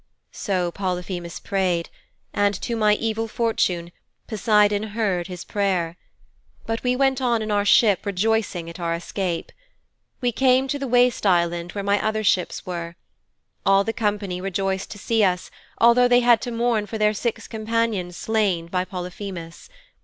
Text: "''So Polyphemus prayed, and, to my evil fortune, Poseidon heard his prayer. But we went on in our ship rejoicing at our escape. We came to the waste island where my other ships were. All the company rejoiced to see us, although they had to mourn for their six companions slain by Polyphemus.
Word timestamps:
"''So 0.31 0.71
Polyphemus 0.71 1.39
prayed, 1.39 1.87
and, 2.33 2.59
to 2.59 2.75
my 2.75 2.95
evil 2.95 3.27
fortune, 3.27 3.91
Poseidon 4.25 4.81
heard 4.97 5.27
his 5.27 5.45
prayer. 5.45 5.95
But 6.65 6.81
we 6.81 6.95
went 6.95 7.21
on 7.21 7.43
in 7.43 7.51
our 7.51 7.65
ship 7.65 8.03
rejoicing 8.03 8.67
at 8.67 8.79
our 8.79 8.95
escape. 8.95 9.51
We 10.19 10.31
came 10.31 10.67
to 10.69 10.79
the 10.79 10.87
waste 10.87 11.27
island 11.27 11.73
where 11.73 11.83
my 11.83 12.03
other 12.03 12.23
ships 12.23 12.65
were. 12.65 12.95
All 13.63 13.83
the 13.83 13.93
company 13.93 14.41
rejoiced 14.41 14.89
to 14.89 14.97
see 14.97 15.23
us, 15.23 15.51
although 15.77 16.07
they 16.07 16.21
had 16.21 16.41
to 16.41 16.51
mourn 16.51 16.87
for 16.87 16.97
their 16.97 17.13
six 17.13 17.47
companions 17.47 18.17
slain 18.17 18.65
by 18.65 18.85
Polyphemus. 18.85 19.69